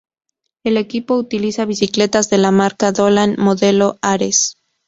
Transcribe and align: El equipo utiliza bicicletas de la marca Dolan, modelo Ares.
El 0.63 0.77
equipo 0.77 1.13
utiliza 1.15 1.65
bicicletas 1.65 2.27
de 2.31 2.39
la 2.39 2.49
marca 2.49 2.91
Dolan, 2.91 3.35
modelo 3.37 3.99
Ares. 4.01 4.57